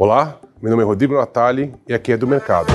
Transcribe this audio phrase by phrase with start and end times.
[0.00, 2.68] Olá, meu nome é Rodrigo Natali e aqui é do Mercado.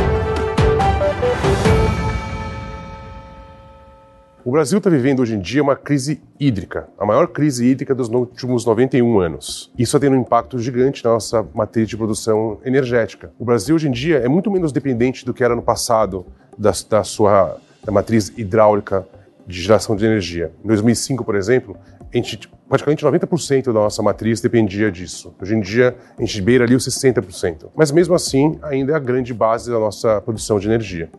[4.44, 8.10] O Brasil está vivendo hoje em dia uma crise hídrica, a maior crise hídrica dos
[8.10, 9.72] últimos 91 anos.
[9.80, 13.32] Isso está tendo um impacto gigante na nossa matriz de produção energética.
[13.40, 16.26] O Brasil hoje em dia é muito menos dependente do que era no passado
[16.58, 19.08] da, da sua da matriz hidráulica
[19.48, 20.52] de geração de energia.
[20.64, 21.78] Em 2005, por exemplo,
[22.18, 25.34] gente, praticamente 90% da nossa matriz dependia disso.
[25.42, 27.70] Hoje em dia, a gente beira ali os 60%.
[27.76, 31.10] Mas mesmo assim, ainda é a grande base da nossa produção de energia.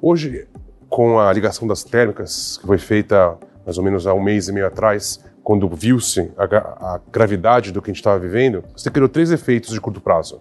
[0.00, 0.46] Hoje,
[0.88, 4.52] com a ligação das térmicas, que foi feita mais ou menos há um mês e
[4.52, 9.08] meio atrás, quando viu-se a, a, gravidade do que a gente estava vivendo, você criou
[9.08, 10.40] três efeitos de curto prazo.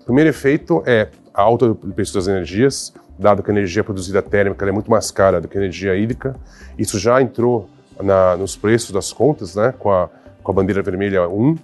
[0.00, 4.22] O primeiro efeito é a alta do preço das energias, dado que a energia produzida
[4.22, 6.36] térmica é muito mais cara do que a energia hídrica.
[6.78, 7.68] Isso já entrou
[8.02, 10.08] na, nos preços das contas, né, com a,
[10.42, 11.56] com a bandeira vermelha 1,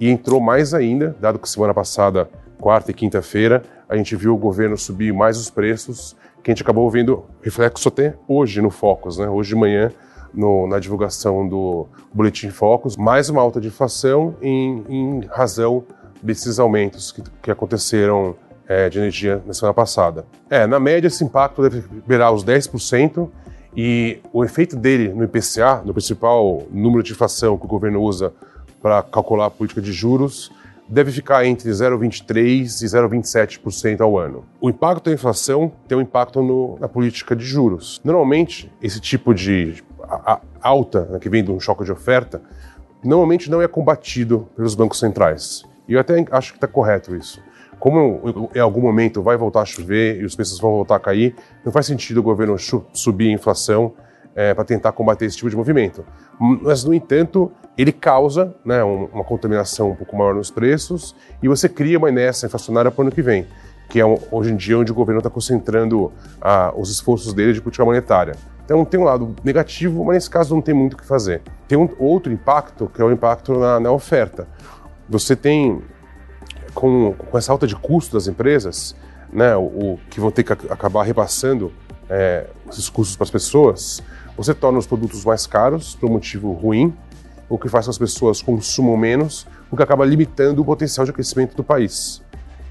[0.00, 4.38] e entrou mais ainda, dado que semana passada, quarta e quinta-feira, a gente viu o
[4.38, 9.16] governo subir mais os preços que a gente acabou vendo reflexo até hoje no Focus,
[9.16, 9.28] né?
[9.28, 9.90] Hoje de manhã,
[10.32, 15.84] no, na divulgação do Boletim Focus, mais uma alta de inflação em, em razão
[16.22, 18.34] desses aumentos que, que aconteceram
[18.66, 20.26] é, de energia na semana passada.
[20.50, 23.28] É, na média, esse impacto deve beirar os 10%,
[23.76, 28.32] e o efeito dele no IPCA, no principal número de inflação que o governo usa
[28.80, 30.50] para calcular a política de juros,
[30.88, 34.44] deve ficar entre 0,23% e 0,27% ao ano.
[34.60, 38.00] O impacto da inflação tem um impacto no, na política de juros.
[38.04, 39.82] Normalmente, esse tipo de
[40.60, 42.42] alta, né, que vem de um choque de oferta,
[43.02, 45.64] normalmente não é combatido pelos bancos centrais.
[45.88, 47.40] E eu até acho que está correto isso.
[47.84, 51.36] Como em algum momento vai voltar a chover e os preços vão voltar a cair,
[51.62, 52.56] não faz sentido o governo
[52.94, 53.92] subir a inflação
[54.34, 56.02] é, para tentar combater esse tipo de movimento.
[56.40, 61.68] Mas, no entanto, ele causa né, uma contaminação um pouco maior nos preços e você
[61.68, 63.46] cria uma inércia inflacionária para o ano que vem,
[63.90, 66.10] que é hoje em dia onde o governo está concentrando
[66.40, 68.34] ah, os esforços dele de política monetária.
[68.64, 71.42] Então tem um lado negativo, mas nesse caso não tem muito o que fazer.
[71.68, 74.48] Tem um outro impacto, que é o impacto na, na oferta.
[75.06, 75.82] Você tem,
[76.74, 78.94] com, com, essa alta de custo das empresas,
[79.32, 81.72] né, o, o que vão ter que acabar repassando
[82.08, 84.02] é, esses custos para as pessoas,
[84.36, 86.92] você torna os produtos mais caros por um motivo ruim,
[87.48, 91.06] o que faz com que as pessoas consumam menos, o que acaba limitando o potencial
[91.06, 92.22] de crescimento do país.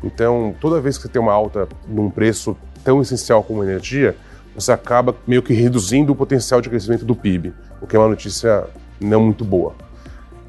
[0.03, 4.16] Então, toda vez que você tem uma alta num preço tão essencial como a energia,
[4.53, 8.09] você acaba meio que reduzindo o potencial de crescimento do PIB, o que é uma
[8.09, 8.66] notícia
[9.00, 9.74] não muito boa.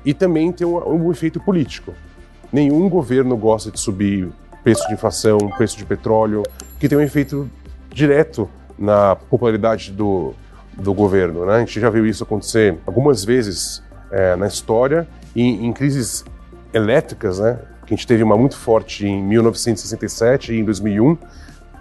[0.05, 1.95] E também tem um, um efeito político.
[2.55, 4.29] Nenhum governo gosta de subir
[4.63, 6.45] preço de inflação, preço de petróleo,
[6.79, 7.51] que tem um efeito
[7.93, 8.49] direto
[8.79, 10.33] na popularidade do,
[10.73, 11.45] do governo.
[11.45, 11.57] Né?
[11.57, 15.05] A gente já viu isso acontecer algumas vezes é, na história,
[15.35, 16.25] e em crises
[16.73, 21.19] elétricas, né, que a gente teve uma muito forte em 1967 e em 2001,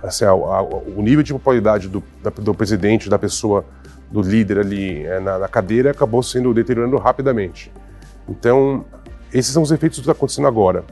[0.01, 3.63] assim, a, a, o nível de popularidade do, da, do, presidente, da pessoa,
[4.11, 7.71] do líder ali é, na, na, cadeira acabou sendo deteriorando rapidamente.
[8.27, 8.83] Então,
[9.33, 10.85] esses são os efeitos do que está acontecendo agora.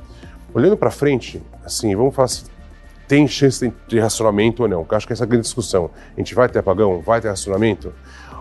[0.53, 2.45] Olhando para frente, assim, vamos falar se
[3.07, 4.85] tem chance de racionamento ou não.
[4.89, 5.89] Eu acho que essa é a grande discussão.
[6.15, 7.01] A gente vai ter apagão?
[7.01, 7.93] Vai ter racionamento?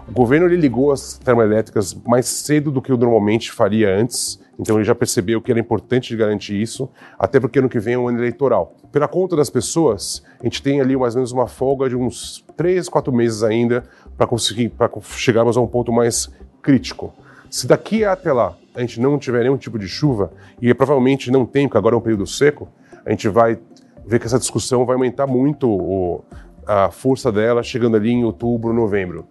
[0.09, 4.84] O governo ele ligou as termoelétricas mais cedo do que normalmente faria antes, então ele
[4.84, 8.19] já percebeu que era importante garantir isso, até porque ano que vem é um ano
[8.19, 8.75] eleitoral.
[8.91, 12.44] Pela conta das pessoas, a gente tem ali mais ou menos uma folga de uns
[12.56, 13.84] três, quatro meses ainda
[14.16, 16.28] para conseguir para chegarmos a um ponto mais
[16.60, 17.15] crítico.
[17.50, 21.44] Se daqui até lá a gente não tiver nenhum tipo de chuva, e provavelmente não
[21.44, 22.69] tem, porque agora é um período seco,
[23.05, 23.59] a gente vai
[24.06, 26.25] ver que essa discussão vai aumentar muito o,
[26.66, 29.27] a força dela chegando ali em outubro, novembro.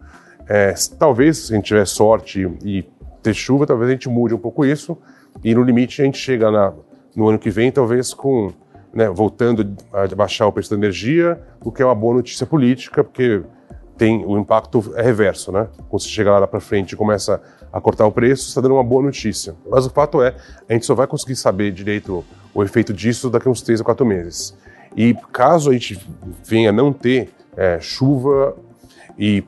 [0.48, 2.84] É, talvez, se a gente tiver sorte e
[3.24, 4.98] ter chuva, talvez a gente mude um pouco isso
[5.44, 6.74] e no limite a gente chega na,
[7.16, 8.52] no ano que vem, talvez com,
[8.94, 13.04] né, voltando a baixar o preço da energia, o que é uma boa notícia política,
[13.04, 13.42] porque
[14.00, 15.68] tem o impacto é reverso, né?
[15.90, 17.40] Quando você chega lá para frente e começa
[17.72, 19.54] a cortar o preço, está dando uma boa notícia.
[19.70, 20.34] Mas o fato é,
[20.68, 22.24] a gente só vai conseguir saber direito
[22.54, 24.58] o efeito disso daqui a uns três a quatro meses.
[24.96, 26.00] E caso a gente
[26.46, 28.56] venha não ter é, chuva
[29.18, 29.44] e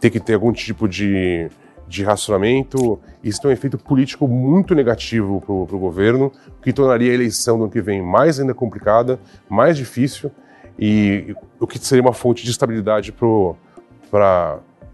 [0.00, 1.50] ter que ter algum tipo de,
[1.88, 3.00] de racionamento.
[3.24, 6.30] Isso tem um efeito político muito negativo para o governo,
[6.62, 9.18] que tornaria a eleição do ano que vem mais ainda complicada,
[9.48, 10.30] mais difícil,
[10.78, 13.56] e o que seria uma fonte de estabilidade para o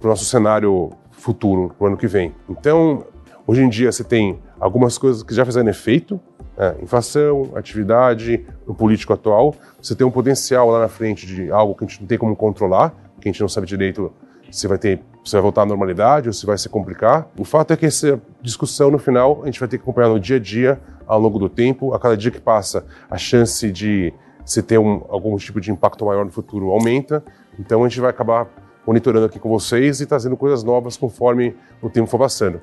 [0.03, 2.35] nosso cenário futuro, para o ano que vem.
[2.49, 3.05] Então,
[3.47, 6.21] hoje em dia, você tem algumas coisas que já fizeram efeito,
[6.57, 6.77] né?
[6.83, 9.55] inflação, atividade, no político atual.
[9.81, 12.35] Você tem um potencial lá na frente de algo que a gente não tem como
[12.37, 14.13] controlar, que a gente não sabe direito
[14.51, 17.29] se vai ter se vai voltar à normalidade ou se vai se complicar.
[17.39, 20.19] O fato é que essa discussão no final a gente vai ter que acompanhar no
[20.19, 21.95] dia a dia, ao longo do tempo.
[21.95, 24.13] A cada dia que passa, a chance de
[24.45, 27.23] se ter um, algum tipo de impacto maior no futuro aumenta.
[27.57, 28.49] Então a gente vai acabar
[28.87, 32.61] monitorando aqui com vocês e trazendo coisas novas conforme o tempo for passando.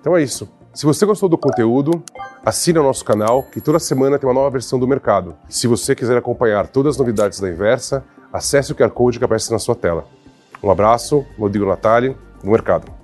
[0.00, 0.48] Então é isso.
[0.72, 2.02] Se você gostou do conteúdo,
[2.44, 5.36] assine o nosso canal, que toda semana tem uma nova versão do mercado.
[5.48, 9.52] Se você quiser acompanhar todas as novidades da Inversa, acesse o QR Code que aparece
[9.52, 10.04] na sua tela.
[10.62, 13.03] Um abraço, Rodrigo Natali, no mercado.